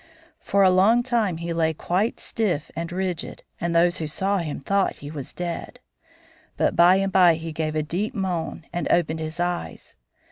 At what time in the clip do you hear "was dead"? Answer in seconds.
5.11-5.79